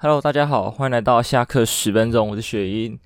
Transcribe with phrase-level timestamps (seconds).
[0.00, 2.96] Hello，大家好，欢迎来到下课十分钟，我是雪英。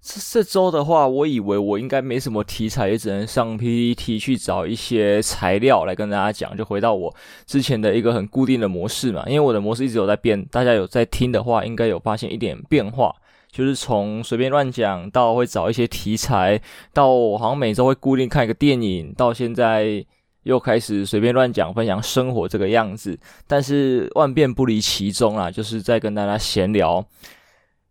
[0.00, 7.14] 这这周的话，我以为我应该没什么题材，也只能上 PPT 去找一些材料来跟大家讲，就回到我
[7.44, 9.22] 之前的一个很固定的模式嘛。
[9.26, 13.14] 因为我的模式一直有在变，大家有在听的话，应该有发现一点变化，
[13.52, 16.58] 就是从随便乱讲到会找一些题材，
[16.94, 20.02] 到我好像每周会固定看一个电影，到现在。
[20.48, 27.04] 又开始随便乱讲，分享生活这个样子，但是万变不离其宗啊，就是在跟大家闲聊。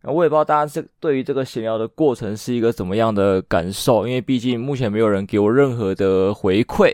[0.01, 6.91] 我也不知道大家这对于这个闲聊的过程是一个怎么样的感受，因为毕竟目前没有人给我任何的回馈。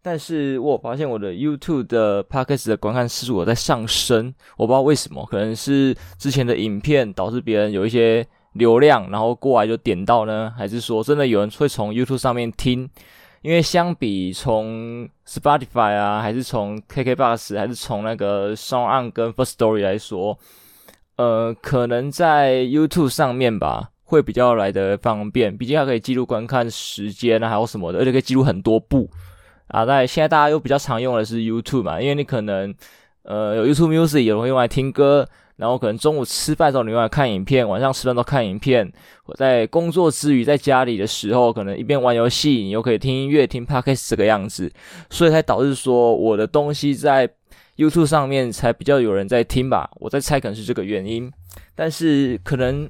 [0.00, 12.88] 但是我发现我的 YouTube 的 Podcast 的观看次数有在上升，我不知道为什么，可能是之前的影片导致别人有一些流量，然后过来就点到呢，还是说真的有人会从 YouTube 上面听？
[13.42, 20.38] 因为相比从 Spotify 啊，还是从 KKBox，还是从那个 SoundOn 跟 First Story 来说，
[21.16, 25.56] 呃，可能在 YouTube 上面吧，会比较来的方便。
[25.56, 29.10] 毕竟它可以记录观看时间啊，还有什么的，而且可以记录很多部
[29.68, 29.86] 啊。
[29.86, 32.74] 在现在大家又比较常用的是 YouTube 嘛，因为你可能
[33.22, 35.26] 呃有 YouTube Music，有人会用来听歌。
[35.60, 38.90] 然后可能中午吃饭的时候你用来看影片，晚上吃饭都看影片。
[39.26, 44.72] 我在工作之余，在家里的时候，可能一边玩游戏，你又可以听音乐、听 Podcast 这个样子，
[45.10, 47.28] 所以才导致说我的东西在
[47.76, 49.90] YouTube 上面才比较有人在听吧。
[49.96, 51.30] 我在猜可能是这个原因，
[51.74, 52.88] 但是可能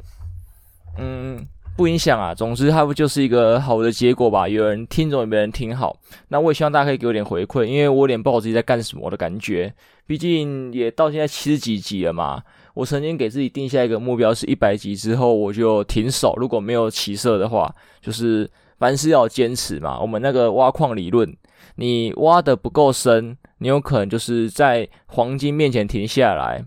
[0.97, 1.45] 嗯
[1.77, 2.33] 不影响啊。
[2.33, 4.49] 总之它不就是一个好的结果吧？
[4.49, 5.97] 有人听总比没人听好。
[6.29, 9.75] 那我也希望大家可以给我点回馈，因为我有点不知道自己在干什么的感觉。
[10.07, 12.43] 毕竟也到现在七十几集了嘛。
[12.75, 16.35] 我曾经给自己定下一个目标，是一百集之后我就停手。
[16.37, 20.01] 如果没有起色的话，就是凡事要坚持嘛。
[20.01, 21.37] 我们那个挖矿理论，
[21.75, 26.65] 你挖的不够深，你有可能就是在黄金面前停下来。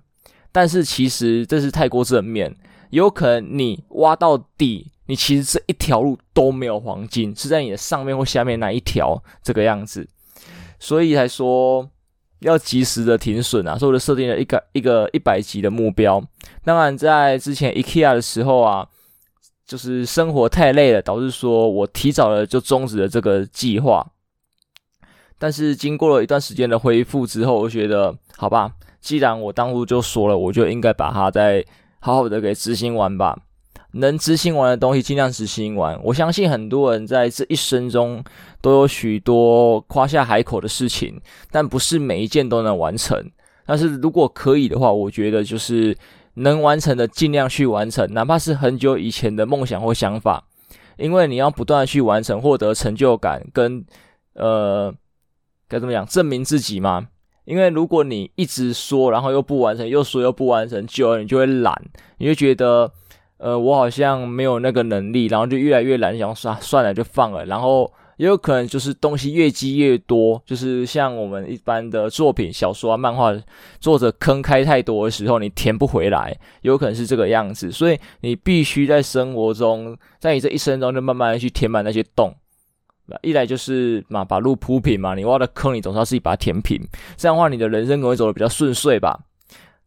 [0.51, 2.53] 但是其实这是太过正面，
[2.89, 10.07] 有可能你挖到底，你其实这一条路都没有黄金，是在你的上面或下面那一条这个样子。
[10.79, 11.89] 所以才说。
[12.43, 16.23] 要及时的停损啊，所以我就设定了一个一个一百级的目标。
[16.63, 18.87] 当然，在之前 IKEA 的时候啊，
[19.65, 24.05] 就是生活太累了，导致说我提早了就终止了这个计划。
[25.39, 28.71] 但是经过了一段时间的恢复之后，我觉得好吧，
[29.01, 31.65] 既然我当初就说了，我就应该把它再
[31.99, 33.37] 好好的给执行完吧。
[33.93, 35.99] 能执行完的东西尽量执行完。
[36.03, 38.23] 我相信很多人在这一生中
[38.61, 41.19] 都有许多夸下海口的事情，
[41.51, 43.31] 但不是每一件都能完成。
[43.65, 45.95] 但是如果可以的话，我觉得就是
[46.35, 50.43] 能完成的尽量去完成，哪怕是很久以前的梦想或想法，
[50.97, 53.85] 因为你要不断的去完成，获得成就感跟
[54.33, 54.93] 呃
[55.67, 57.07] 该怎么讲证明自己嘛。
[57.45, 61.79] 因为如果你一直说，然后又不完成，又说又不完成，久了你就会懒，
[62.17, 62.91] 你就觉得。
[63.43, 67.45] 呃，我好像没有那个能力，然后就越来越懒，想算算了就放了。
[67.45, 73.33] 然后也有可能就是东西越积越多，就是像我们一般的作品、小说啊、漫画，
[73.81, 77.69] 作者坑开太多的时候，你填不回来，有可能是这个样子。
[77.69, 82.33] 所以你必须在生活中，在你这一生中，就慢慢的去填满那些洞。
[83.23, 86.79] 一来就是嘛，把路铺平嘛，你挖的坑，你总是要自己把它填平。
[87.17, 89.19] 这样的话，你的人生可能会走得比较顺遂吧。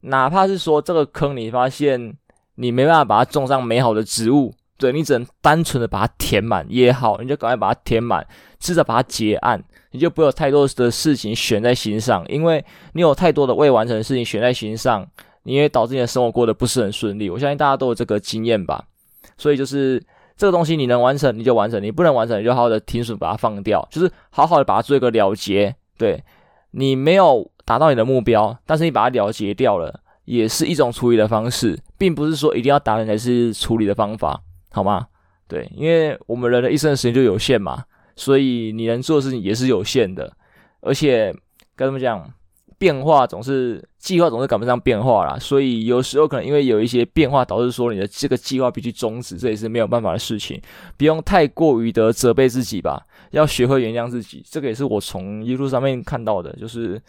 [0.01, 2.15] 哪怕是说这个坑，你发现。
[2.57, 8.27] 你没办法把它种上美好的植物，对，你只能单纯的把它填满也好，你就赶快把它填满，
[8.61, 9.63] 试着把它结案，
[9.93, 15.07] 你就不会有太多的事情悬在心上，因为你有太多的未完成的事情悬在心上，
[15.45, 17.31] 你会导致你的生活过得不是很顺利。
[17.31, 18.85] 我相信大家都有这个经验吧，
[19.39, 20.03] 所以就是
[20.37, 25.75] 这个东西你能完成你就完成，你不能完成你就好好的停损把它放掉，就是好好的把它做一个了结。
[25.97, 26.23] 对，
[26.73, 30.01] 你没有达到你的目标，但是你把它了结掉了。
[30.27, 35.07] 也是一种处理的方式，并不是说一定要达人才是处理的方法，好吗？
[35.49, 37.85] 对，因为我们人的一生的时间就有限嘛，
[38.17, 40.37] 所以你能做的事情也是有限的，
[40.81, 41.33] 而且
[41.77, 42.29] 该怎么讲，
[42.77, 50.61] 变化总是计划总是赶不上变化啦，所以有时候可能因为有一些变化导致说你的这个计划必须终止，这也是没有办法的事情，
[50.97, 57.01] 不用太过于的责备自己吧，要学会原谅自己，这个也是我从一路上面看到的，就是。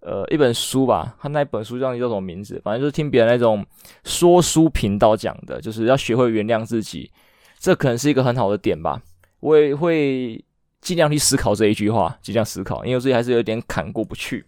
[0.00, 2.60] 呃，一本书吧，他那本书叫叫什么名字？
[2.64, 3.66] 反正就是听别人那种
[4.04, 7.10] 说书频道讲的，就是要学会原谅自己，
[7.58, 9.02] 这可能是一个很好的点吧。
[9.40, 10.42] 我也会
[10.80, 14.46] 尽量去思考这一句话，尽量思考，因为自己还是有点坎过不去。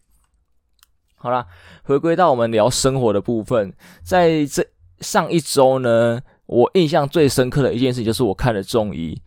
[1.16, 1.46] 好啦，
[1.82, 4.64] 回归到我们聊生活的部分，在这
[5.00, 9.20] 上一周呢，我印象最深刻的一件事就是我看了中医。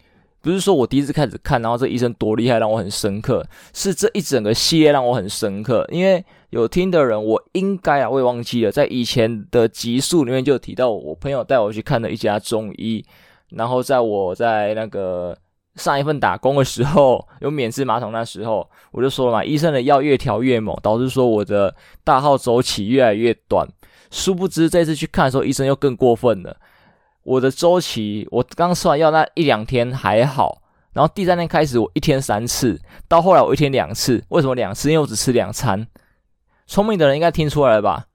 [0.43, 5.87] 不是说我第一次开始看，然后这医生多厉害让我很深刻，是这一整个系列让我很深刻。
[5.89, 13.03] 因为有听的人，我应该啊，我也忘记了，在以前的集数里面就提到，我朋友带我去看的一家中医。
[13.51, 15.33] 然后在我在那个
[15.75, 21.73] 上一份打工的时候，有免治马桶，那时候我就说了嘛，医生的药越调越猛，导致说我的
[22.03, 23.65] 大号周期越来越短。
[24.11, 26.57] 殊不知这次去看的时候，医生又更过分了。
[27.23, 30.61] 我的周期，我刚吃完药那一两天还好，
[30.91, 34.23] 然后第三天开始我一天三次，到后来我一天两次。
[34.29, 34.91] 为什么两次？
[34.91, 35.87] 因为我只吃两餐。
[36.67, 38.07] 聪明的人应该听出来了吧？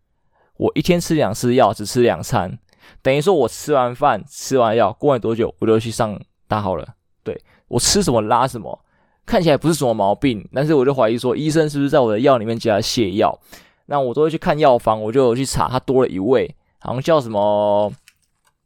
[0.58, 2.58] 我一天吃两次药，只吃两餐，
[3.00, 6.86] 等于说我吃完饭、吃完药，过了多久我就去上大号了。
[7.22, 8.78] 对，我吃什么拉什么，
[9.24, 13.38] 看起来不是什么毛病，但是我就怀疑说医生是不是在我的药里面加了泻药？
[13.86, 17.90] 那我都会去看药房，我就去查，它多了一味，好像叫什么。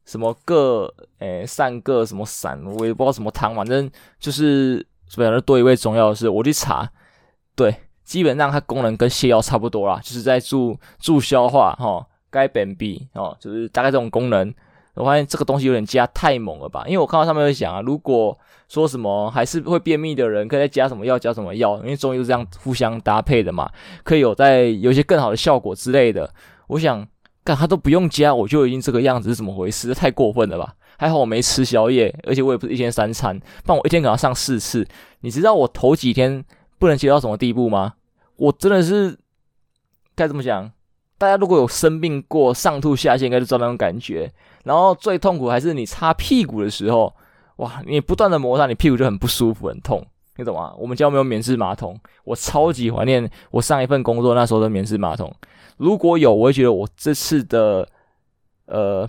[0.04, 3.88] 什么各诶散个什么散，我也不知道什么汤，反正
[4.18, 6.90] 就是反正多一味中药的事，我去查，
[7.54, 14.52] 对，基本上它功能跟泻药差不多啦，就是在助助消化哈，该便秘哦，就是大概这种功能。
[14.94, 18.36] 我发现这个东西有点加太猛了吧，因为我看到上面有讲啊，如果
[18.68, 23.70] 说什么还是会便秘的人，可以再加什么药，加什么药，因为中医是这样互相搭配的嘛，
[24.02, 26.28] 可以有在有一些更好的效果之类的。
[26.66, 27.06] 我想。
[27.44, 29.92] 干他都不用加，我就已经这个样子是怎么回事？
[29.94, 30.74] 太过分了吧！
[30.96, 34.86] 还好我没吃宵夜，而且我也不是一天三餐，但我一天可能要上四次。
[35.20, 36.44] 你知道我头几天
[36.78, 37.94] 不能接到什么地步吗？
[38.36, 39.18] 我真的是
[40.14, 40.70] 该怎么讲？
[41.18, 44.32] 大家如果有生病过，上吐下泻，应该就知道那种感觉。
[44.64, 47.12] 然后最痛苦还是你擦屁股的时候，
[47.56, 47.82] 哇！
[47.86, 50.04] 你不断的摩擦，你屁股就很不舒服，很痛。
[50.36, 50.72] 你懂吗？
[50.78, 55.32] 我们家没有免治马桶，我超级怀念我上一份工作那时候的免治马桶。
[55.82, 57.88] 如果有，我会觉得我这次的
[58.66, 59.08] 呃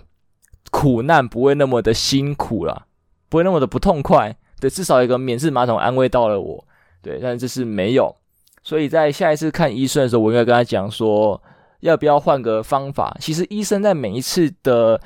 [0.70, 2.86] 苦难不会那么的辛苦啦，
[3.28, 4.36] 不会那么的不痛快。
[4.60, 6.64] 对，至少一个免治马桶安慰到了我。
[7.00, 8.14] 对，但这次没有，
[8.62, 11.40] 所以在下一次看医生的时候，我应该跟他讲说，
[11.80, 13.16] 要不要换个方法。
[13.20, 15.00] 其实医生在每一次的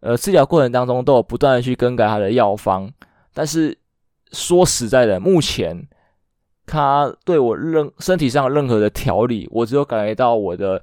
[0.00, 2.90] 呃治疗过程当中，都有不断的去更改他的药方，
[3.34, 3.76] 但是。
[4.30, 5.88] 说实在的，目前
[6.66, 10.82] 他对我任身体上任何的调理，我只有感觉到我的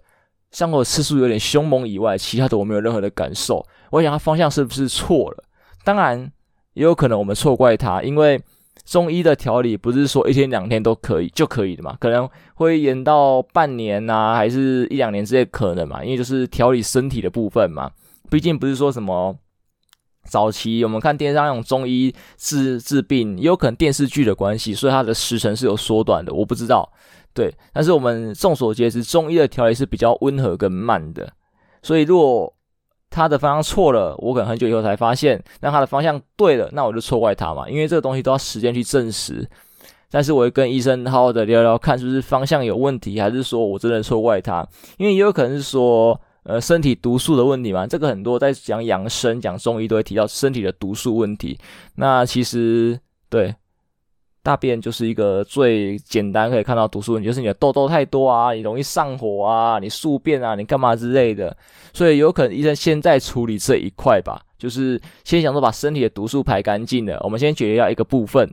[0.56, 3.62] 伤口次数有点凶猛以外，其他的我没有任何的感受。
[3.92, 5.44] 我想他方向是不是错了？
[5.84, 6.32] 当然
[6.76, 8.42] 也有可能我们错怪他，因为
[8.86, 17.92] 中医的调理不是说一天两天都可以就可以的嘛，可能会延到半年呐、啊，还是一两年之类可能嘛，因为就是调理身体的部分嘛，
[18.30, 19.36] 毕竟不是说什么。
[20.28, 26.34] 早期我们看电视上那种中医治治病，也有可能电视剧的关系，所以它的时程是有缩短的。
[26.34, 26.92] 我不知道，
[27.36, 27.54] 对。
[27.72, 31.32] 但是我们众所皆知，中医的调理是比较温和跟慢的。
[31.84, 32.52] 所以如果
[33.12, 37.70] 他的方向错了，我可能很久以后才发现；那他的方向对了，那我就错怪他嘛。
[37.70, 39.48] 因为这个东西都要时间去证实。
[40.10, 44.68] 但是我会跟医生好好的聊聊，看是不是方向有问题，还是说我真的错怪他？
[44.98, 46.20] 因为也有可能是说。
[46.48, 51.58] 呃，身体毒素的问题嘛，这个很多在讲养生、讲中医都会提到身体的毒素问题。
[51.96, 53.00] 那其实
[53.32, 53.56] 对，
[54.46, 61.58] 大便就是一个最简单可以看到毒素问题，就是你的痘痘太多啊，你容易上火啊，你宿便啊，你干嘛之类的。
[61.94, 68.48] 所以有可能医生先在处理这一块吧，就是先想说把身体的毒素排干净了，我们先解决掉一个部分，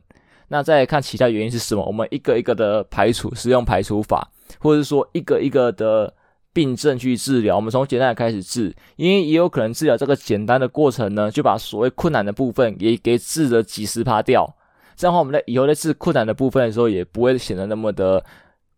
[0.48, 4.26] 那再看其他原因是什么，我们一个一个的排除，使用排除法，
[4.58, 6.14] 或者是说一个一个的。
[6.54, 14.54] 病症去治疗，我们从简单的开始治，因为也有可能治疗这个简单的过程呢，就把所谓困难的部分也给治了几十趴掉。
[14.96, 18.24] 这样的话，我们在以后在治困难的部分的时候，也不会显得那么的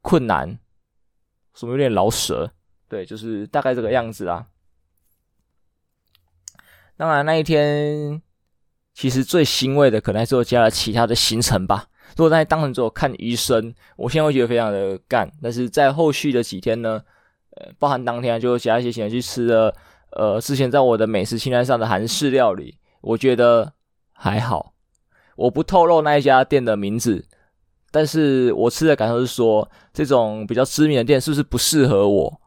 [0.03, 0.59] 困难，
[1.55, 2.51] 什么有点老舍，
[2.89, 4.47] 对，就是大概这个样子啦。
[6.97, 8.23] 当然那一天，
[8.93, 11.89] 其实最欣慰的可能还是我加了其他的行程吧。
[12.17, 17.03] 如果在当成做看医生，我现在会觉得非常的干，但是在后续的几天呢？
[17.57, 19.73] 呃，包含当天啊就加一些钱去吃了，
[20.11, 23.75] 呃，之前在我的美食清单上的韩式料理，我觉得
[24.13, 24.74] 还好。
[25.37, 27.25] 我不透露那一家店的名字，
[27.91, 32.41] 但是我吃的感受是说，这种比较知名的店是不是不适合我？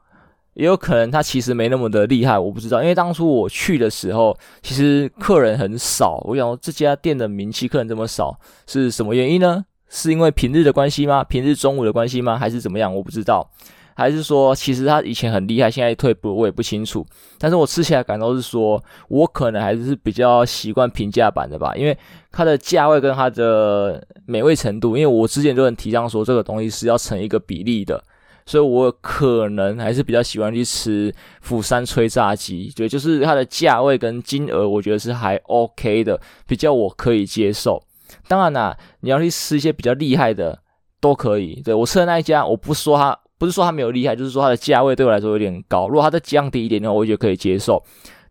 [0.53, 2.81] 也有可能它其实没那么的厉害，我不知道。
[2.81, 6.19] 因为当初我去的时候，其实客人很少。
[6.25, 9.65] 我想这家店的名气客人这么少，是什么原因呢？
[9.87, 11.23] 是因为平日的关系吗？
[11.23, 12.37] 平日中午的关系吗？
[12.37, 12.93] 还是怎么样？
[12.95, 13.47] 我不知道。
[13.97, 17.03] 还是说，其实他以前很厉害，现在退步，我也不清楚。
[17.39, 21.97] 但是我吃起来感受是说，我可能还是比较习惯平价版的吧，因为
[22.31, 27.99] 它的价位跟它的美味程度，因为我之前就很提倡说这个东西是要成一个比例的，
[28.45, 31.11] 所以我可能还是比较喜欢去吃
[31.41, 37.81] 釜山炊炸鸡，对，就是它的价位跟金额，我觉得是还 OK 的，比较我可以接受。
[38.27, 40.59] 当然啦，你要去吃一些比较厉害的
[41.01, 41.59] 都可以。
[41.65, 45.87] 对，我吃的那一家，我不说它，不是说它没有厉害，就是说它的价位对我来说有点高。
[45.87, 47.83] 如果它再降低一点的话，我觉得可以接受。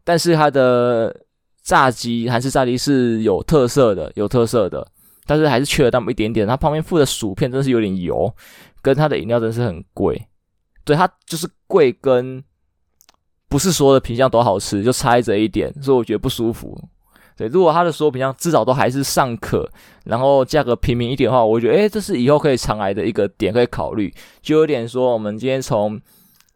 [0.04, 1.14] 但是它的
[1.62, 4.86] 炸鸡韩式炸鸡是有特色的，有特色的，
[5.26, 6.46] 但是还是缺了那么一点点。
[6.46, 8.32] 它旁边附的薯片真是有点油，
[8.82, 10.20] 跟它的饮料真是很贵。
[10.84, 12.42] 对，它就是贵，跟
[13.48, 16.76] 不是所有的品相都好吃，就差这一点，所以我觉得不舒服。
[17.36, 19.68] 对，如果它的所有品相至少都还是尚可，
[20.04, 24.12] 然后价格平民一点的话，我觉得，诶，这是以后可以常来的一个点，可以考虑。
[24.40, 26.00] 就有点说，我们今天从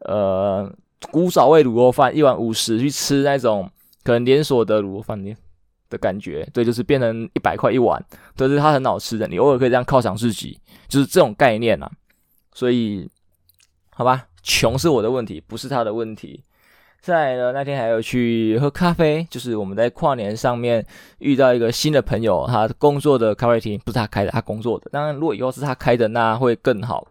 [0.07, 0.73] 呃
[1.11, 3.71] 古早味卤肉饭一碗五十去吃那种
[4.03, 5.37] 可能连锁的卤肉饭店
[5.89, 8.03] 的感觉，对，就是变成一百块一碗，
[8.37, 10.59] 但是它很好吃的，你偶尔可以这样犒赏自己，
[10.89, 11.91] 就是这种概念啊。
[12.55, 13.09] 所以。
[13.93, 16.43] 好吧，穷是我的问题，不是他的问题。
[17.03, 20.85] 再来呢，那天还有去喝咖啡，就是我们在跨年上面
[21.19, 24.91] 遇到一个新的朋友，他工作的咖啡厅不是他开的，他工作的。
[24.93, 27.07] 当然，如果以后是他开的，那会更好。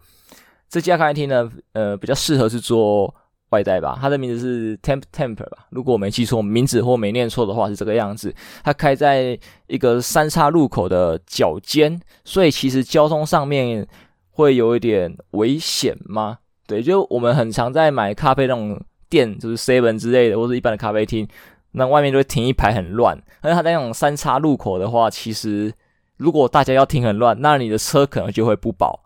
[0.70, 3.12] 这家咖啡厅呢，呃，比较适合是做
[3.50, 3.98] 外带吧。
[4.00, 8.32] 他的名字是 Temp Temper 吧，如果我没记错名字或没念错的话是这个样子。
[8.64, 13.88] 他开在一个三岔路口的角尖，所以其实交通上面
[14.30, 16.38] 会有一点危险吗？
[16.68, 21.28] 对，就我们很常在买咖啡那种店，就是 Seven 之类的，或者一般的咖啡厅，
[21.72, 23.22] 那外面就会停一排很乱。
[23.42, 25.74] 而它那种三岔路口的话，其实
[26.18, 29.02] 如果大家要停很乱，那你的车可能就会不保。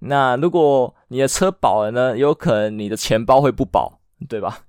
[0.00, 4.60] 那如果你的车保了呢，有可能你的钱包会不保，对吧？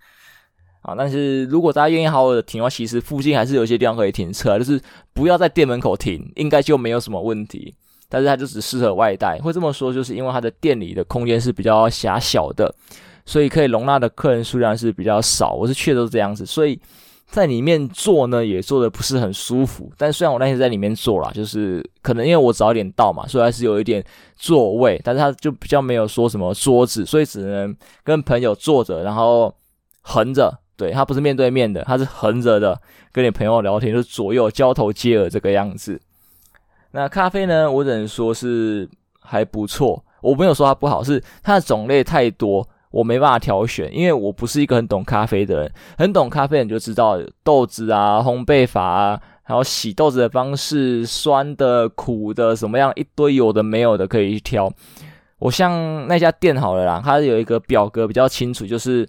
[0.82, 4.82] 啊，但是如果大家愿意好好的停的话，其实附近还是有一些地方可以停车，就是
[5.14, 7.76] 不要在店门口停，应该就没有什么问题。
[8.10, 12.74] 但是它就只适合外带，会这么说，就是因为它的店里的空间是比较狭小的，
[13.26, 15.54] 所以可以容纳的客人数量是比较少。
[15.54, 16.80] 我是去的都是这样子，所以
[17.28, 19.92] 在里面坐呢也坐的不是很舒服。
[19.98, 24.04] 但虽然我那天在里面坐啦，就是可能因为我早一点到嘛，所以还是有一点
[24.36, 29.54] 座位，但是他就比较没有说什么桌子，所以只能跟朋友坐着，然后
[30.02, 30.58] 横着。
[30.78, 36.02] 对，他不是面对面的，他是横着的，跟你朋友聊天，就左右交头接耳这个样子。
[36.90, 37.72] 那咖啡呢？
[37.72, 45.72] 我只能说是还不错，我没有说它不好，是它的种类太多，我没办法挑选，因为我不是一个很懂咖啡的人。
[45.98, 54.72] 很懂咖啡的人就知道豆子啊、烘焙法啊，还有洗豆子的方式、酸的、苦的，什么样一堆有的没有的可以去挑。
[55.40, 59.08] 我像那家店好了啦，它有一个表格比较清楚，就是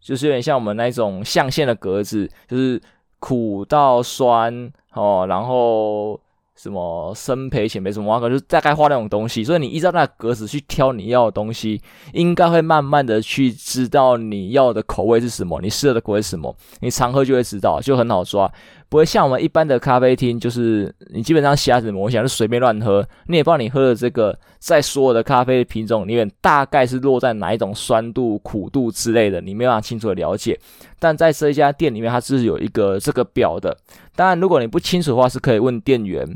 [0.00, 2.80] 就是有点像我们那种象限的格子，就是
[3.18, 6.20] 苦到酸哦，然后。
[6.60, 11.80] 什么深焙、浅焙什么挖格，就大概画那种东西，所以你依照那个格子去挑你要的东西，
[12.12, 18.50] 应该会慢慢的去知道你要的口味是什么，你适合的口味是什么，你常喝就会知道，就很好抓，
[18.88, 30.58] 不会像我们一般的咖啡厅，就是你基本上瞎子摸象，就随便乱喝，你也不知道你喝的这个在所有的咖啡品种里面大概是落在哪一种酸度、苦度之类的，你没办法清楚的了解。
[30.98, 33.76] 但在这一家店里面，它是有一个这个表的，
[34.16, 36.26] 当然如果你不清楚的话，是可以问店员。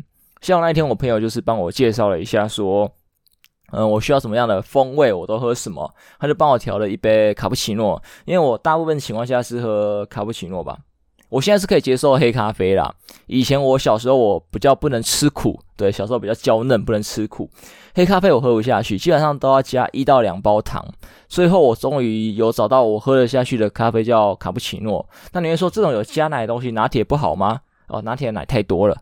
[0.43, 2.91] 像那一天，我朋友就是帮我介绍了一下，说，
[3.71, 8.03] 嗯，我需要什么样的风味，我都喝什么，他就帮我调了一杯卡布奇诺。
[8.25, 10.77] 因为我大部分情况下是喝卡布奇诺吧，
[11.29, 12.93] 我现在是可以接受黑咖啡啦。
[13.27, 17.49] 以前我小时候我比较不能吃苦，对，小时候比较娇嫩，不能吃苦，
[17.95, 20.85] 黑咖啡我喝不下去，基本上都要加一到两包糖。
[21.29, 25.09] 最后我终于有找到我喝得下去的咖啡，叫卡布奇诺。
[25.33, 27.61] 那你会说这种有加奶的东西，拿铁不好吗？
[27.87, 28.97] 哦，拿铁的奶太多了。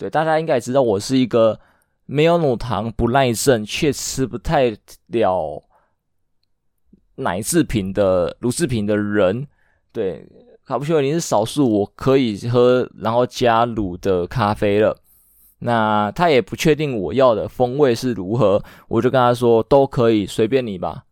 [0.00, 1.60] 对，大家应该也知道，我是一个
[2.06, 4.74] 没有乳糖不耐症，却吃不太
[5.08, 5.62] 了
[7.16, 9.46] 奶制品的乳制品的人。
[9.92, 10.26] 对，
[10.64, 14.96] 卡布奇诺已经是少数我可以喝然后加乳的咖啡了。
[15.58, 21.04] 那他也不确定我要的风味是如何，我就跟他说都可以，随便你吧，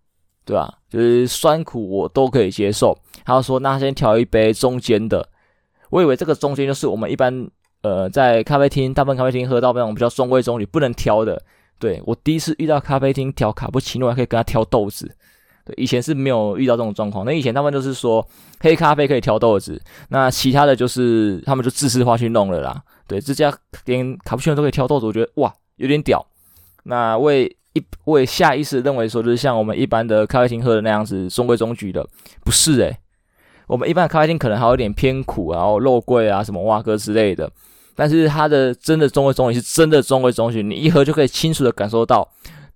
[0.46, 0.78] 对吧？
[0.88, 2.96] 就是酸苦我都可以接受。
[3.22, 5.28] 他说那先调一杯中间的，
[5.90, 7.50] 我以为这个中间就是我们一般。
[7.82, 11.40] 呃，在咖啡厅，大部分咖啡厅喝到那种比较中规中矩、不能挑的。
[11.78, 15.08] 对，我第一次遇到咖啡厅调卡布奇诺，还可以跟他挑豆子。
[15.64, 17.24] 对，以前是没有遇到这种状况。
[17.24, 18.26] 那以前他们就是说
[18.58, 22.82] 黑咖啡可以挑豆子，那其他的就是他们就自私化去弄了啦。
[23.06, 26.26] 对，这家连卡布奇诺都可以挑豆子，我觉得哇，有点屌。
[26.82, 27.44] 那我也
[27.74, 32.04] 一我也下意识认为说，就是像我们一般的咖啡厅喝的那样子中规中矩的，
[32.44, 32.98] 不是诶、
[33.68, 37.48] 我们一般的咖啡厅可能还有点偏苦，然后肉桂啊什么哇哥之类的。
[37.98, 42.30] 但是它的真的中规中矩是真的中规中矩，你一喝就可以清楚的感受到，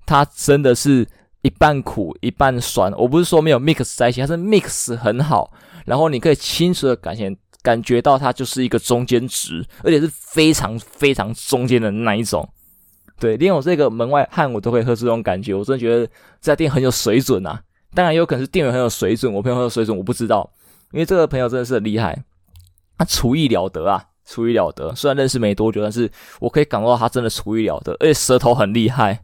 [0.04, 1.06] 它真的是
[1.42, 2.92] 一半苦一半酸。
[2.98, 5.52] 我不是说没有 mix 在一起，它是 mix 很好，
[5.86, 12.48] 然后你可以清楚的感觉感觉到它就是一个中间值，而且是非常非常中间的那一种。
[13.20, 16.04] 对，连我这个门外汉我都可以喝出这种感觉，我真的觉得
[16.40, 17.62] 这家店很有水准啊！
[17.94, 20.50] 当然也有可能是店员很有水准，我朋友很有水准，我不知道，
[20.90, 22.24] 因为这个朋友真的是很厉害，
[22.98, 24.94] 他厨艺了得啊，厨艺了得。
[24.94, 26.10] 虽然认识没多久，但是
[26.40, 29.22] 我可以感受到他真的厨艺了得，而且舌头很厉害，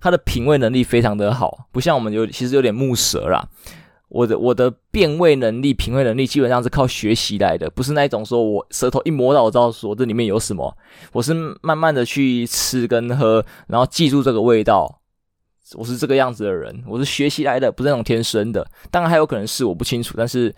[0.00, 3.48] 他的品味能力非常的好，不像我们有其实有点木舌啦。
[4.08, 10.76] 我的我的辨味能力、品味能力基本上是靠学习来的，不是那一种说我舌头一摸到我知道说这里面有什么，
[11.12, 15.00] 我是慢慢的去吃跟喝，然后记住这个味道。
[15.74, 18.66] 我是这个样子的人，我是学习来的，不是那种天生的。
[18.90, 20.54] 当然还有可能是我不清楚，但是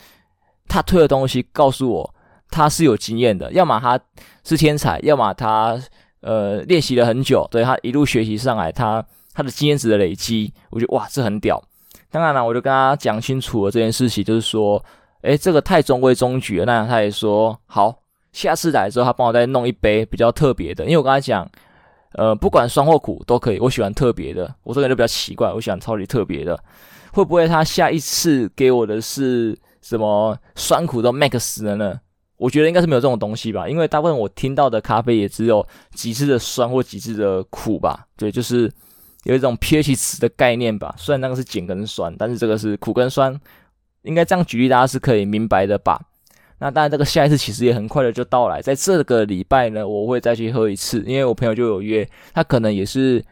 [0.68, 2.14] 他推的东西告诉我
[2.50, 3.98] 他是有经验的，要么他
[4.44, 5.80] 是天才，要么他
[6.20, 11.62] 呃练习了很久，对，他一路学习上来，他他的经验值的累积，我觉得哇，这很屌。
[12.10, 14.84] 当然了，我就跟他讲清楚了这件事情，就是说，
[15.22, 16.64] 诶，这个太中规中矩了。
[16.64, 18.02] 那他也说好，
[18.32, 21.48] 下次来之后他帮我再弄一杯比较特别的，因为我跟他讲。
[22.14, 24.52] 呃，不管酸或苦都可以，我喜欢特别的。
[24.64, 26.60] 我这个人就比较奇怪，我喜欢超级特别的。
[27.12, 32.00] 会不会他下一次给我的是什么酸苦都 max 的呢？
[32.40, 38.06] 我觉得应该是没有这种东西吧，因为大部分我听到的咖啡也只有极致的酸或极致的苦吧。
[38.16, 38.72] 对，就是
[39.24, 40.94] 有一种 pH 值的概念吧。
[40.96, 43.38] 虽然那个是碱跟酸，但是这个是苦跟酸，
[44.02, 46.00] 应该这样举例大家是可以明白的吧。
[46.60, 53.22] 那当然，这个下一次其实也很快的就到来，在这个礼拜呢，我会再去喝一次，因为我朋友就有约，他可能也是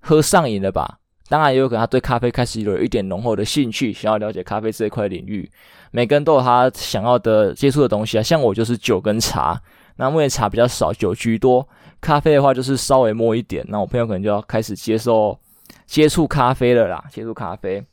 [0.00, 0.97] 喝上瘾了吧。
[1.28, 5.48] 当然也有可能他对咖啡开始有一点浓厚的兴趣，想要了解咖啡这一块领域。
[5.90, 9.60] 每个人都有他想要的接触的东西啊，像我就是酒跟茶，
[9.96, 11.66] 那目前茶比较少，酒居多。
[12.00, 15.38] 咖啡的话就是稍微摸一点，那我朋友可能就要开始接受
[15.86, 17.84] 接触咖啡了啦，接触咖啡。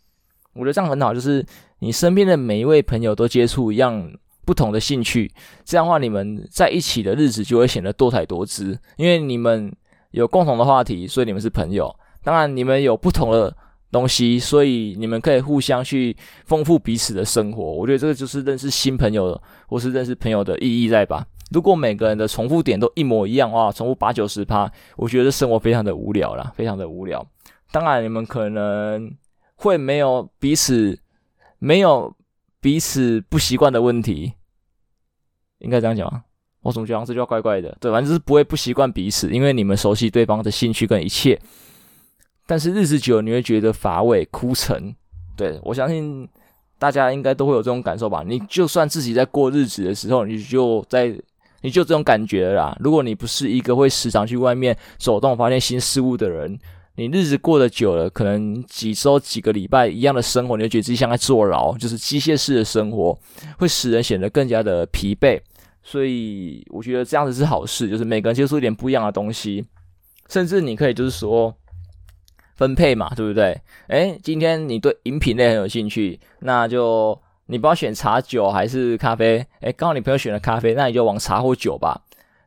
[0.53, 1.45] 我觉得这样很好，就是
[1.79, 4.11] 你身边的每一位朋友都接触一样。
[4.45, 8.77] 不同的兴趣，这样的话，你们在一起的日子就会显得多彩多姿。
[8.95, 9.75] 因为你们
[10.11, 11.91] 有共同的话题，所以你们是朋友。
[12.25, 13.55] 当然，你们有不同的
[13.91, 17.63] 东西，所以你们可以互相去丰富彼此的生活。
[17.63, 21.25] 我觉得这个就是认识新朋友，或是认识朋友的意义在吧？
[21.51, 27.25] 如果每个人的重复点都一模一样的话，重复八九十趴，我觉得生活非常的无聊啦，非常的无聊。
[27.71, 29.15] 当然，你们可能
[29.55, 30.99] 会没有彼此，
[31.59, 32.13] 没有。
[32.61, 34.33] 彼此不习惯的问题，
[35.59, 36.23] 应该这样讲？
[36.63, 37.77] 我总觉得这句话怪怪的。
[37.79, 41.39] 对，反正就是不会不习惯彼此，因为你们熟悉对方的兴趣跟一切。
[42.47, 44.95] 但是日子久了，你会觉得乏味、枯沉。
[45.35, 46.27] 对，我相信
[46.77, 48.23] 大家应该都会有这种感受吧？
[48.25, 51.07] 你就算自己在过日子的时候，你就在，
[51.61, 52.75] 你就这种感觉啦。
[52.79, 56.57] 如果你不是一个会时常去外面走动、发现新事物的人。
[56.97, 63.19] 你日子过得久了，可能几周、几个礼拜一样的生活，你就觉得自己像在坐牢，就是机械式的生活，
[63.57, 65.37] 会使人显得更加的疲惫。
[65.83, 69.65] 所以我觉得这样子是好事，就是每个人接触一点不一样的东西，
[70.29, 71.53] 甚至你可以就是说
[72.55, 73.61] 分配嘛，对不对？
[73.87, 79.45] 诶，今天你对饮品类很有兴趣，那就你不要选茶酒还是咖啡？
[79.61, 82.01] 诶，刚好你朋友选了咖啡，那你就往茶或酒吧。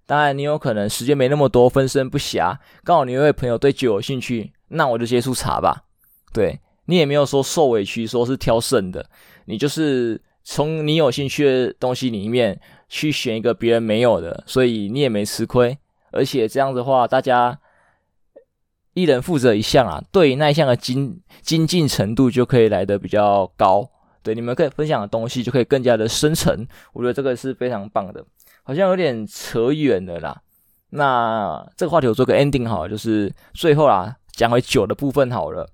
[0.07, 2.57] 当然，你有可能时间没那么多，分身不暇。
[2.83, 5.85] 刚好你有位朋友对酒有兴趣，那我就接触茶吧。
[6.33, 9.05] 对，你也没有说受委屈，说是挑剩的，
[9.45, 15.77] 你就是从你有兴趣的东西里面去选一个别人没有的，所以你也没吃亏。
[16.11, 17.59] 而且这样子的话，大家
[18.99, 23.89] 一人负责一项啊，对于那一项的精精进程度就可以来得比较高。
[24.23, 26.67] 对，你们可以分享的东西就可以更加的深层。
[26.93, 28.23] 我觉得这个是非常棒的。
[28.65, 30.37] 好像有点扯远了啦，
[30.91, 35.67] 那这个话题我做个 ending 好了，就是最后啦，讲回酒的部分好了。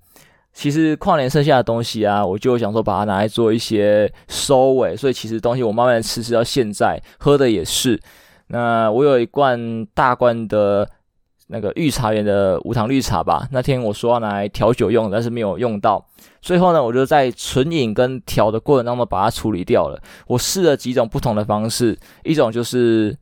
[0.53, 7.99] 其实跨年剩下的东西啊，我就想说把它拿来做一些收尾，所以其实东西我慢慢吃，吃到现在喝的也是。
[8.47, 10.87] 那我有一罐大罐的。
[11.47, 16.03] 那个御茶园的无糖绿茶吧，那天我说要拿来调酒用，但是没有用到。
[16.41, 20.01] 最后呢，我就在纯饮跟调的过程当中把它处理掉了。
[20.27, 23.15] 我试了几种不同的方式，一种就是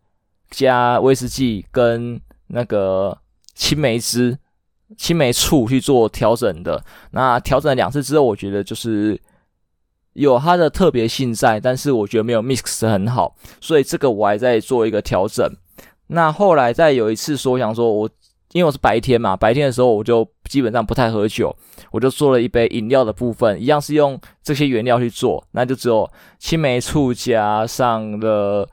[0.51, 3.17] 加威士忌跟那个
[3.55, 4.37] 青梅汁、
[4.97, 6.83] 青梅醋去做调整的。
[7.11, 9.19] 那调整了两次之后，我觉得就是
[10.13, 15.49] 有它的特别性在，但是我觉得没有 mix 很好，所以这个我还在做一个调整。
[16.07, 18.09] 那后来再有一次说，我想说我
[18.51, 21.55] 因为我是白天嘛，白天的时候我就基本上不太喝酒，
[21.91, 28.69] 我就做了一杯饮料的部分，一样是用这些原料去做，那就只有青梅醋加上了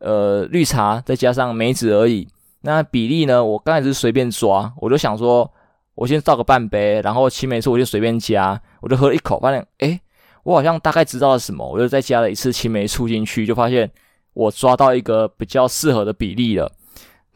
[0.00, 2.28] 呃绿茶，再加上梅子而已。
[2.60, 5.50] 那比例呢，我刚才是随便抓，我就想说
[5.94, 9.98] 我先倒个半杯，然后青梅醋我就随便加，我就喝了一口，发现诶，
[10.42, 13.90] 我好像大概知道了什么，我就再加了一次青梅醋进去，就发现。
[14.34, 16.70] 我抓到一个比较适合的比例了。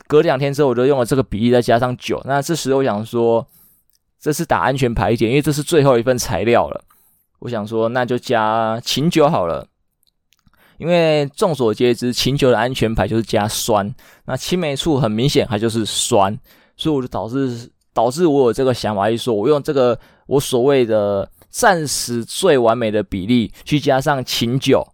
[0.07, 2.21] 隔两天之后，我就用了这个比例，再加上酒。
[2.25, 3.47] 那这时候我想说，
[4.21, 6.81] 这是打安全牌一点，因为这是最后一份材料了。
[7.41, 9.67] 我想说，那就加琴酒好了。
[10.79, 13.93] 因为众所皆知，琴酒的安全牌就是加酸。
[14.27, 16.39] 那青梅醋很明显它就是酸，
[16.77, 24.87] 所以我就导致导致我有这个想法，就是说我用这个我所谓的暂时最完美的比例去加上琴酒，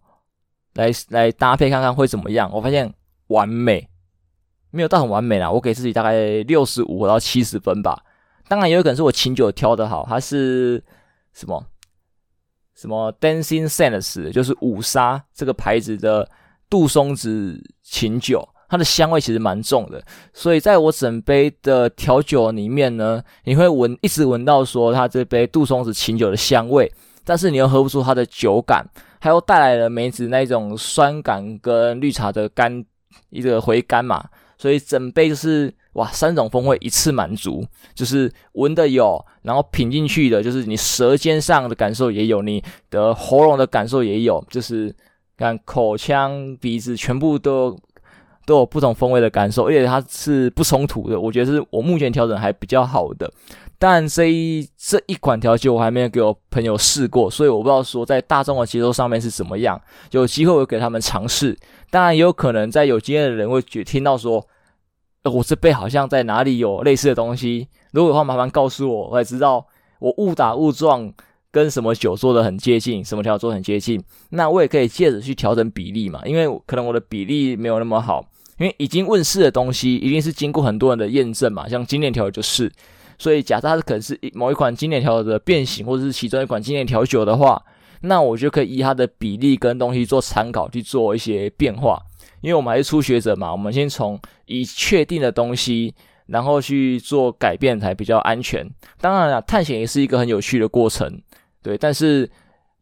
[0.75, 2.49] 来来搭配看看会怎么样。
[2.53, 2.93] 我发现
[3.27, 3.89] 完美，
[4.71, 8.01] 没有到很完美啦，我给自己大概六十五到七十分吧。
[8.47, 10.83] 当然也有可能是我琴酒挑的好，它是
[11.33, 11.65] 什么？
[12.75, 16.29] 什么 Dancing Sands 就是五沙这个牌子的
[16.69, 26.91] 杜松子琴酒，它的香味其实蛮重的，所以在我整杯的调酒里面呢，你会闻一直闻到说它这杯杜松子琴酒的香味，
[27.23, 28.85] 但是你又喝不出它的酒感，
[29.25, 32.85] 它又带来了梅子那种酸感跟绿茶的甘
[33.31, 34.23] 一个回甘嘛，
[34.55, 35.73] 所以整杯就是。
[35.95, 44.93] 哇，三种风味一次满足，就是闻的有，然后品进去的，就是你舌尖上的感受也有，你的喉咙的感受也有，就是
[45.37, 47.79] 看口腔、鼻子全部都
[48.45, 51.17] 都有不同风味的感受，而且它是不冲突的。
[51.17, 53.31] 我觉得是我目前调整还比较好的。
[53.77, 59.79] 但这一这一款调酒我还没有给我朋友试过，所以我不知道说在大众的接受上面是怎么样。
[60.11, 61.57] 有机会我给他们尝试，
[61.89, 64.45] 当然也有可能在有经验的人会觉听到说。
[65.23, 69.65] 呃我这杯好像在哪里有类似的东西，如果的话麻烦告诉我，我也知道
[69.97, 71.11] 我误打误撞
[71.49, 78.23] 跟什么酒做的很接近，什么调做很接近，那我也可以借着去调整比例嘛，因为可能我的比例没有那么好，
[78.59, 82.71] 因为已经问世的东西一定是经过很多人的验证嘛，像经典调酒就是，
[83.17, 87.61] 所以假设它是可能是某一款经典调酒的变形，或者是其中一款经典调酒的话，
[88.01, 92.01] 那我就可以以它的比例跟东西做参考去做一些变化。
[92.41, 95.95] 因为我们还是初学者嘛，我们先从已确定的东西，
[96.27, 98.69] 然后去做改变才比较安全。
[99.01, 101.19] 当然了，探险也是一个很有趣的过程，
[101.63, 101.75] 对。
[101.75, 102.29] 但是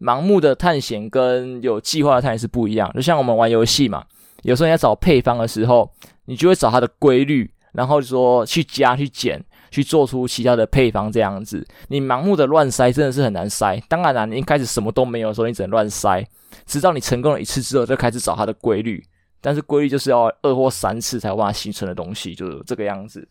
[0.02, 2.92] 盲目的探险跟有计划的探险是不一样。
[2.94, 4.04] 就像我们玩游戏嘛，
[4.42, 5.90] 有时候你要找配方的时候，
[6.26, 9.42] 你就会找它的规律，然后说去加、 去减、
[9.74, 11.66] 去做出其他的配方这样子。
[11.88, 13.78] 你盲目的乱塞真的是很难塞。
[13.90, 16.24] 当然了，你一开始什么都没有的时候，你只能乱塞，
[16.68, 19.04] 直到你成功了一次之后，就开始找它的规律。
[19.42, 23.28] 但是规律就是要二或三次才有办法形成的东西，就是这个样子。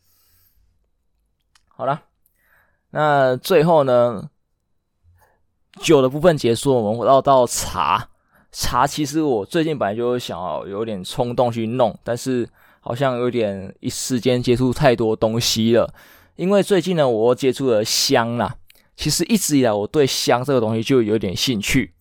[1.69, 2.03] 好了，
[2.91, 4.29] 那最后呢，
[5.81, 8.09] 酒的部分结束，我们回到到茶。
[8.51, 12.47] 茶其实我最近本来就想要有点冲动去弄，但是
[12.81, 15.91] 好像有点一时间接触太多东西了。
[16.37, 18.57] 因为最近呢，我接触了香啦。
[18.97, 21.93] 其实一直以来我对香这个东西就有点兴趣，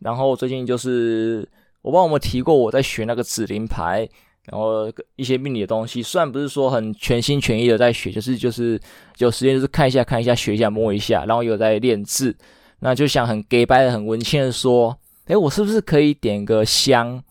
[0.00, 1.48] 然后最近就是。
[1.80, 4.06] 我帮我们提过，我在学那个紫灵牌，
[4.50, 8.78] 然后一些命理的东西，虽然不是说很全心全意的在学，就是就是
[9.18, 12.36] 有时间就是看一下看一下学一下摸一下，然后有在练字，
[12.80, 17.22] 那就想很假掰的很文青的说，诶，我是不是可以点个香，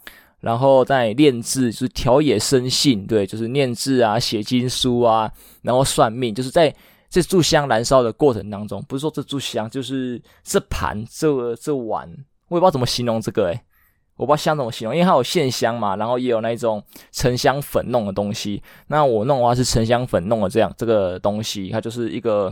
[0.41, 6.73] 然后再练字，就是调野生性，对，就是念字啊，写经书啊，然后算命，就是在
[7.09, 12.07] 这炷香燃烧的过程当中，不是说这炷香，就是这盘这这碗，
[12.49, 13.61] 我也不知道怎么形容这个，诶。
[14.15, 18.59] 我不知道香怎么形容，因为它有线香嘛，然后也有那种沉香粉弄的东西。
[18.87, 22.51] 那我弄的话是沉香粉弄的这样这个东西，它就是一个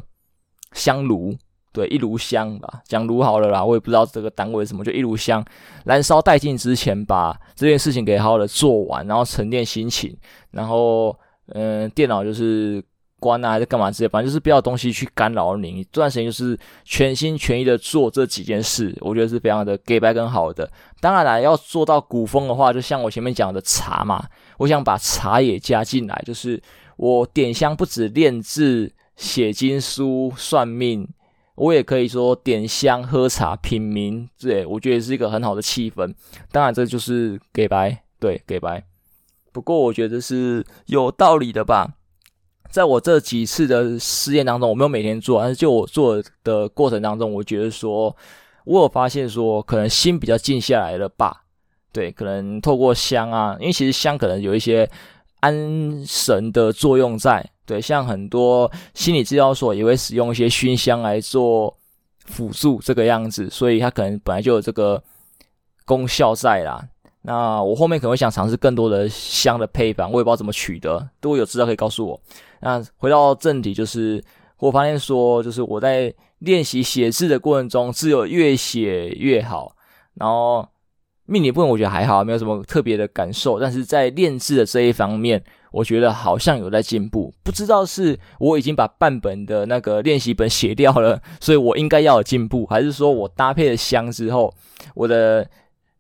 [0.74, 1.36] 香炉，
[1.76, 5.46] 对，一炉香吧，讲炉好了啦，我也不知道这个单位什么，就一炉香
[5.84, 10.16] 燃烧殆尽之前，把这件事情给好好的做完，然后沉淀心情，
[10.52, 11.16] 然后
[11.50, 12.82] 嗯、电脑就是。
[13.18, 15.84] 关啊，还是干嘛之类，反正就是不要东西去干扰你。
[15.86, 20.70] 这段时间就是全心全意的做这几件事，我觉得是非常的给白跟好的。
[21.00, 24.24] 当然啦，要做到古风的话，就像我前面讲的茶嘛，
[24.58, 26.62] 我想把茶也加进来，就是
[26.98, 31.08] 我点香不止练字、写经书、算命，
[31.56, 36.14] 我也可以说点香、喝茶、品茗，对，我觉得是一个很好的气氛。
[36.52, 38.84] 当然，这就是给白，对，给白。
[39.54, 41.94] 不过我觉得是有道理的吧。
[42.70, 48.14] 在我这几次的实验当中，我没有每天做，但是就我做的过程当中，我觉得说，
[48.66, 51.44] 我有发现说，可能心比较静下来了吧？
[51.94, 54.90] 对，可能透过香啊，因为其实香可能有一些
[55.40, 57.50] 安神的作用在。
[57.66, 61.76] 对，像很多心理治疗所也会使用一些熏香来做
[62.26, 65.02] 辅助这个样子，所以它可能本来就有这个
[65.86, 66.84] 功效在啦。
[67.22, 72.20] 那我后面可能会想尝试更多的香的配方，我也不知道怎么取得，如果有知道可以告诉我。
[72.62, 74.24] 那回到正题，就是
[74.60, 79.76] 我发现说，就是我在练习写字的过程中，字有越写越好，
[80.14, 80.68] 然后
[81.28, 83.60] 命理部分我觉得还好，没有什么特别的感受。
[83.60, 87.34] 但是在练字的这一方面，我觉得好像有在进步。
[87.44, 94.54] 不知道是我已经把半本的那个练习本写掉了，所以我应该要有进步，还是说我搭配了香之后，
[94.94, 95.50] 我的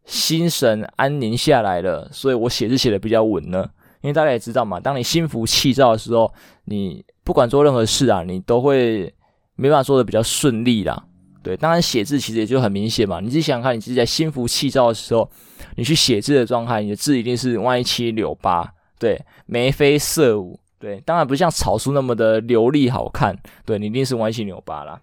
[0.05, 3.67] 心神安宁下来了，所以我写字写的比较稳呢？
[4.01, 6.31] 因为大家也知道嘛，当你心浮气躁的时候，
[6.65, 9.11] 你不管做任何事啊，你都会
[9.55, 11.05] 没办法做的比较顺利啦。
[11.45, 13.19] 对，当然写字其实也就很明显嘛。
[13.19, 15.29] 你自己想想看，你自己在心浮气躁的时候，
[15.75, 24.99] 你去写字的状态，你的字一定是歪七扭八，对，眉飞色舞，对，当然不像草书那么的流利好看，对，你一定是歪七扭八啦。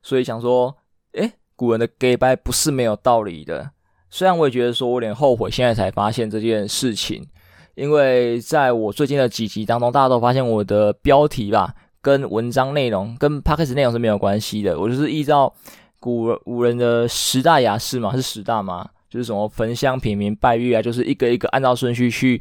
[0.00, 0.76] 所以想说，
[1.14, 3.72] 诶，古人的假掰不是没有道理的。
[4.10, 7.26] 虽然我也觉得说我有点后悔，现在才发现这件事情，
[7.74, 11.74] 因为在我最近的几集当中，大家都发现我的标题吧。
[12.06, 14.78] 跟文章内容、跟 podcast 内容是没有关系的。
[14.78, 15.52] 我就是依照
[15.98, 22.40] 古古人的十大雅士嘛，是十大嘛，就是什么焚香、品茗、拜月啊，就是一个一个按照顺序去，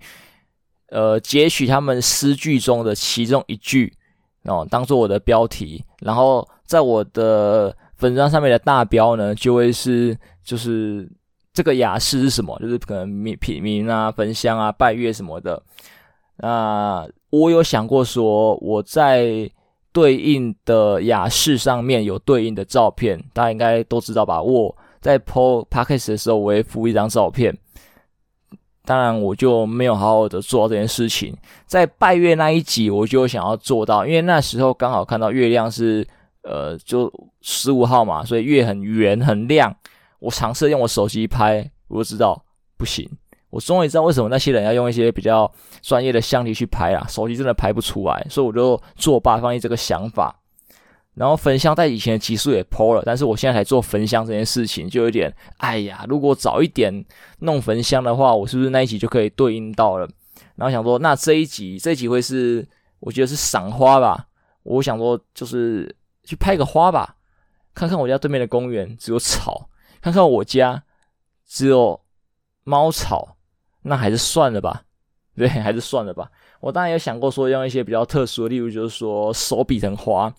[0.89, 3.91] 呃，截取他们诗句中的其中一句
[4.43, 5.83] 哦，当做我的标题。
[6.01, 11.09] 然后在我的粉专上面的大标呢，就会是就是
[11.53, 15.59] 这个雅士是什么，就是可能品品茗啊、焚香啊、拜月什么的。
[16.37, 19.49] 那我有想过说我在。
[19.95, 24.41] 对应的雅士上面有对应的照片，大家应该都知道吧？
[24.41, 27.57] 我在 po podcast 的时候，我会附一张照片。
[28.83, 31.33] 当然，我就没有好好的做到这件事情。
[31.65, 36.05] 在拜月那一集，我就想要做到，因为那时候刚好看到月亮是
[36.43, 39.73] 呃，就十五号嘛，所以月很圆很亮。
[40.19, 42.43] 我尝试用我手机拍，我就知道
[42.75, 43.09] 不行。
[43.55, 45.49] 我终于知道为什么那些人要用一些比较
[45.81, 50.41] 专业的相机去拍啊，手机真的拍不出来，所以我就作罢，放弃这个想法。
[51.13, 57.05] 然后焚香在以前的集数也剖了，但是我现在才做焚香这件事情，就有点哎呀，如果早一点
[57.39, 60.05] 弄焚香的话，我是不是那一集就可以对应到了？
[60.57, 62.67] 然后想说，那这一集这一集会是
[62.99, 64.27] 我觉得是赏花吧？
[64.63, 67.15] 我想说就是去拍个花吧，
[67.73, 69.69] 看看我家对面的公园只有草，
[70.01, 70.83] 看看我家
[71.47, 72.01] 只有
[72.65, 73.34] 猫草。
[73.87, 74.83] 那还是算了吧，
[75.37, 76.29] 对，还是算了吧。
[76.59, 80.33] 我当然有想过说用一些比较特殊的，例如就是说手比成花，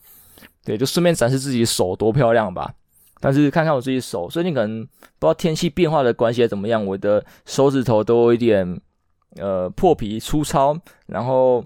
[0.64, 2.74] 对，就顺便展示自己手多漂亮吧。
[3.20, 8.80] 但是看看我自己手，最近可能不知道天气变化的关系怎么样，我的手指头都有一点
[9.36, 11.64] 呃破皮粗糙，然后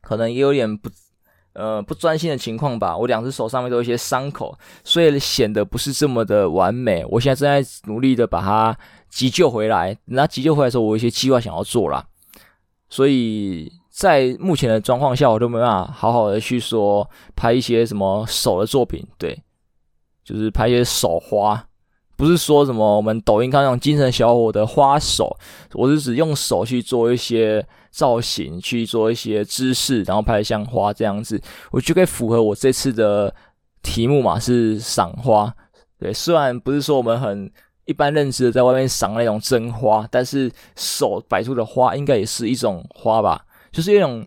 [0.00, 0.90] 可能也有点不
[1.60, 2.96] 呃不专心的情况吧。
[2.96, 7.04] 我两只手上面都有一些伤口，所以显得不是这么的完美。
[7.10, 8.76] 我现在正在努力的把它。
[9.10, 12.06] 急救回来，那急救回来的时候，我有一些计划想要做啦，
[12.88, 19.36] 所以在目前的状况下，我都没办法好好的去说拍一些什么手的作品，对，
[20.24, 21.60] 就是拍一些手花，
[22.16, 25.36] 不是说什么我们抖音看那种精神小伙的花手，
[25.72, 33.34] 我是指用手去做一些造型，去做一些姿势，然后拍像花这样子，我就可以符合我这次的
[33.82, 35.54] 题目嘛，是赏花，
[35.98, 37.50] 对，虽然不是说我们很。
[37.86, 44.24] 一般认知的在外面赏那种真花，但是手摆出的花应该也是一种花吧，就是一种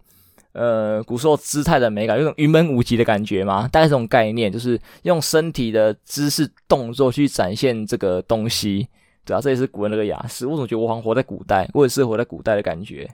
[0.51, 8.85] 呃古时候姿态的美感，有种云门舞集的感觉嘛，大概这种概念，就是用身体的姿势动作去展现这个东西，
[9.23, 10.45] 对啊，这也是古人那个雅士。
[10.45, 13.09] 我总觉得我好像活在古代，我也是活在古代的感觉。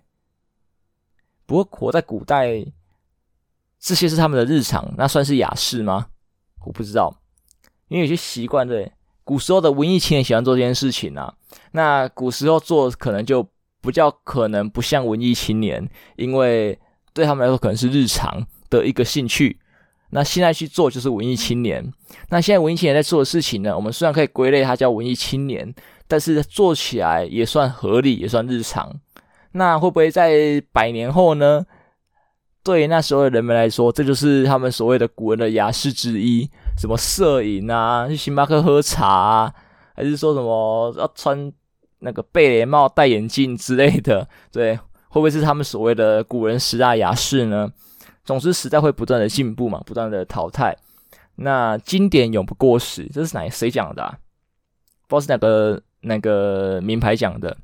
[1.49, 2.63] 不过活在古代，
[3.79, 6.05] 这些是他们的日常，那算是雅士吗？
[6.63, 7.11] 我不知道，
[7.87, 8.91] 因为有些习惯对。
[9.23, 11.33] 古时候的文艺青年喜欢做这件事情啊，
[11.71, 13.41] 那古时候做可能就
[13.81, 16.77] 比较可能不像文艺青年，因为
[17.13, 19.59] 对他们来说可能是日常的一个兴趣。
[20.11, 21.91] 那现在去做就是文艺青年。
[22.29, 25.73] 那现在文艺青年在做的事情呢，我们虽然可以归类它叫文艺青年，
[26.07, 28.99] 但是做起来也算合理，也算日常。
[29.51, 31.65] 那会不会在百年后呢？
[32.61, 36.47] 对那时候的人们来说，这就是他们所谓的古人的雅士之一。
[36.77, 39.53] 什么摄影啊，去星巴克喝茶啊，
[39.95, 41.51] 还是说什么要穿
[41.99, 44.27] 那个贝雷帽、戴眼镜之类的？
[44.51, 47.71] 对，会不会是他们所谓的古人十大雅士呢？
[48.23, 50.77] 总之，时代会不断的进步嘛，不断的淘汰。
[51.37, 54.17] 那经典永不过时，这是哪谁讲的啊？
[55.07, 57.57] 不知道是哪个那个名牌讲的。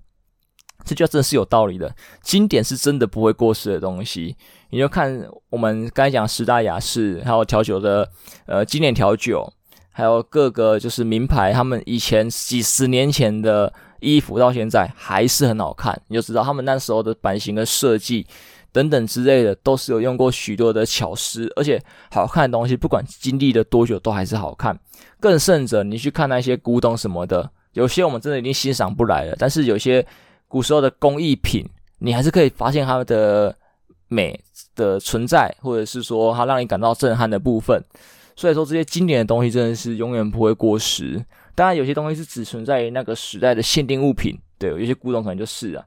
[0.84, 4.36] 这句话真的是有道理的，经典是真的不会过时的东西。
[4.70, 8.10] 你就看我们刚才讲十大雅士，还有调酒的
[8.46, 9.52] 呃经典调酒，
[9.92, 18.28] 还有各个就是名牌，他们以前几十年前的衣服到现在还是很好看，你就知道他们那时候的版型的设计
[18.72, 24.78] 等等之类的，都是有用过许多的巧思，而且好看的东西不管经历了多久都还是好看。
[25.20, 27.50] 更甚者，你去看那些古董什么的。
[27.74, 30.06] 有些我们真的已经欣赏不来了，但是有些
[30.56, 33.54] 古时候的工艺品，你还是可以发现它的
[34.08, 34.40] 美
[34.74, 37.84] 的存在，或者是说它让你感到震撼的部分。
[38.38, 41.22] 所以说这些经典的东西真的是永远不会过时。
[41.56, 45.84] 当然，有些东西是只存在于那个时代的限定物品，对，有些古董可能就是啊。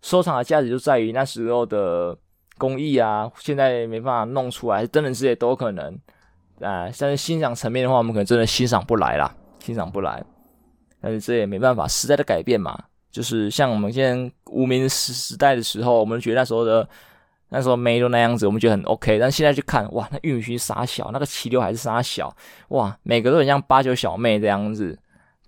[0.00, 2.16] 收藏的价值就在于那时候的
[2.56, 5.92] 工艺啊，现在没办法弄出来，等等之类都有可能
[6.62, 6.88] 啊。
[6.98, 10.24] 但是欣赏层面的话，我们可能真的欣赏不来啦，欣赏不来。
[10.98, 12.84] 但是这也没办法，时代的改变嘛。
[13.10, 16.88] 就是像我们现在无名时时代的时候，我们觉得那时候的
[17.48, 19.18] 那时候妹都那样子，我们觉得很 OK。
[19.18, 22.34] 但现在去看，哇，那玉米须傻小，那个齐刘海是傻小，
[22.68, 24.98] 哇，每个都很像八九小妹这样子。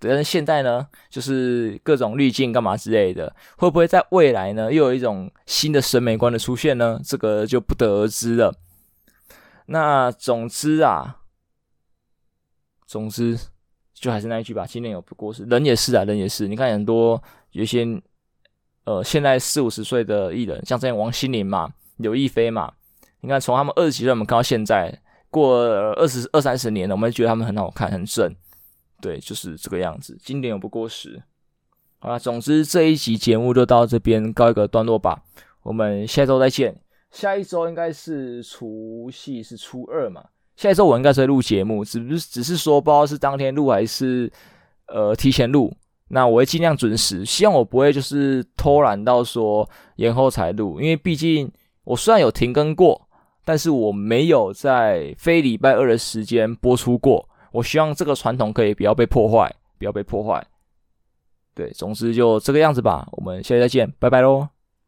[0.03, 6.99] 但是现在呢，就是各种滤镜干嘛之类的，会不会在未来呢，又有一种新的审美观的出现呢？
[7.05, 8.51] 这个就不得而知了。
[9.67, 11.17] 那总之啊，
[12.87, 13.37] 总之
[13.93, 16.47] 就还是那一句吧，今年有不过时，人也是啊，人也是。
[16.47, 17.85] 你看很多有些
[18.85, 22.73] 呃，现在四五十岁的艺人，像这样王心凌嘛，刘亦菲嘛，
[23.21, 25.59] 你看从他们二十几岁我们看到现在，过
[25.93, 28.35] 二十二三十年了，我们觉得他们很好看，很正。
[28.99, 31.21] 对，就是这个样子，经典永不过时。
[31.99, 35.21] 好了，总之这一集节目就到这边告一个段落吧。
[35.63, 36.81] 我们下周再见。
[37.11, 40.23] 下一周应该是除夕，是初二嘛？
[40.55, 44.31] 下一周我应该是会录节目，只是只是说不知道是当天录还是
[44.87, 45.71] 呃提前录。
[46.13, 51.51] 那我会尽量准时，希望我不会就是偷懒到说延后才录，因为毕竟
[51.83, 53.07] 我虽然有停更过，
[53.45, 57.27] 但是我没有在非礼拜二的时间播出过。
[57.51, 60.45] 我希望这个传统可以不要被破坏，不要被破坏。
[61.53, 63.07] 对，总之就这个样子吧。
[63.11, 64.60] 我们下期再见，拜拜喽。